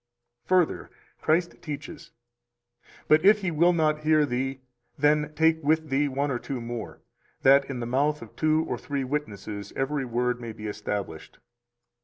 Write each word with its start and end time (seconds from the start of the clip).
279 0.47 0.87
Further, 1.19 1.23
Christ 1.23 1.61
teaches: 1.61 2.09
But 3.07 3.23
if 3.23 3.41
he 3.41 3.51
will 3.51 3.71
not 3.71 3.99
hear 3.99 4.25
thee, 4.25 4.61
then 4.97 5.31
take 5.35 5.61
with 5.63 5.89
thee 5.91 6.07
one 6.07 6.31
or 6.31 6.39
two 6.39 6.59
more, 6.59 7.01
that 7.43 7.65
in 7.69 7.81
the 7.81 7.85
mouth 7.85 8.23
of 8.23 8.35
two 8.35 8.65
or 8.67 8.79
three 8.79 9.03
witnesses 9.03 9.71
every 9.75 10.05
word 10.05 10.41
may 10.41 10.53
be 10.53 10.65
established. 10.65 11.37